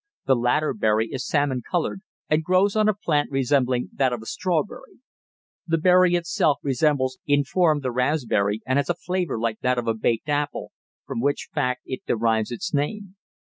The 0.25 0.35
latter 0.35 0.73
berry 0.73 1.09
is 1.11 1.27
salmon 1.27 1.61
coloured, 1.69 2.01
and 2.27 2.43
grows 2.43 2.75
on 2.75 2.89
a 2.89 2.93
plant 2.95 3.29
resembling 3.29 3.91
that 3.93 4.11
of 4.11 4.19
the 4.21 4.25
strawberry. 4.25 4.97
The 5.67 5.77
berry 5.77 6.15
itself 6.15 6.57
resembles 6.63 7.19
in 7.27 7.43
form 7.43 7.81
the 7.81 7.91
raspberry, 7.91 8.61
and 8.65 8.79
has 8.79 8.89
a 8.89 8.95
flavour 8.95 9.37
like 9.37 9.59
that 9.59 9.77
of 9.77 9.85
a 9.87 9.93
baked 9.93 10.27
apple, 10.27 10.71
from 11.05 11.21
which 11.21 11.49
fact 11.53 11.81
it 11.85 12.01
derives 12.07 12.49
its 12.49 12.73
name. 12.73 13.15